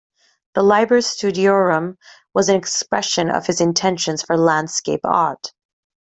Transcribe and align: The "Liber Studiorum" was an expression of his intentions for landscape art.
The 0.55 0.63
"Liber 0.63 0.97
Studiorum" 1.01 1.97
was 2.33 2.49
an 2.49 2.55
expression 2.55 3.29
of 3.29 3.45
his 3.45 3.61
intentions 3.61 4.23
for 4.23 4.35
landscape 4.35 5.01
art. 5.03 5.53